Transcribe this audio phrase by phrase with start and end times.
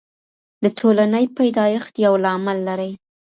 [0.63, 2.91] د ټولني پیدایښت یو لامل لري.